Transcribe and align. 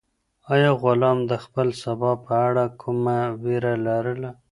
آیا 0.53 0.71
غلام 0.83 1.19
د 1.31 1.33
خپل 1.43 1.67
سبا 1.83 2.11
په 2.25 2.33
اړه 2.47 2.63
کومه 2.81 3.17
وېره 3.43 3.73
لرله؟ 3.85 4.31